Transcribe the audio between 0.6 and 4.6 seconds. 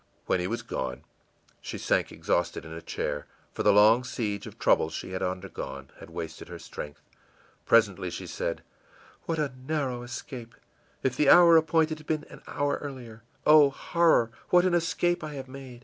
gone, she sank exhausted in a chair, for the long siege of